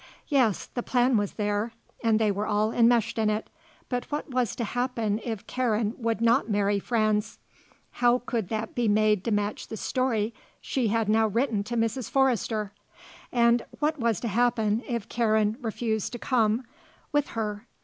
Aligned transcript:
Yes; 0.29 0.65
the 0.65 0.81
plan 0.81 1.15
was 1.15 1.33
there 1.33 1.73
and 2.03 2.17
they 2.17 2.31
were 2.31 2.47
all 2.47 2.71
enmeshed 2.71 3.19
in 3.19 3.29
it; 3.29 3.51
but 3.87 4.11
what 4.11 4.31
was 4.31 4.55
to 4.55 4.63
happen 4.63 5.21
if 5.23 5.45
Karen 5.45 5.93
would 5.95 6.21
not 6.21 6.49
marry 6.49 6.79
Franz? 6.79 7.37
How 7.91 8.17
could 8.17 8.49
that 8.49 8.73
be 8.73 8.87
made 8.87 9.23
to 9.25 9.31
match 9.31 9.67
the 9.67 9.77
story 9.77 10.33
she 10.59 10.87
had 10.87 11.07
now 11.07 11.27
written 11.27 11.63
to 11.65 11.77
Mrs. 11.77 12.09
Forrester? 12.09 12.71
And 13.31 13.63
what 13.77 13.99
was 13.99 14.19
to 14.21 14.27
happen 14.27 14.81
if 14.87 15.07
Karen 15.07 15.55
refused 15.61 16.13
to 16.13 16.17
come 16.17 16.63
with 17.11 17.27
her? 17.37 17.67